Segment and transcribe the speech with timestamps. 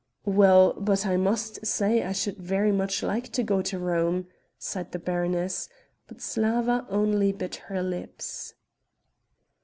[0.25, 4.25] "Well, but I must say I should very much like to go to Rome,"
[4.57, 5.69] sighed the baroness;
[6.07, 8.55] but Slawa only bit her lips.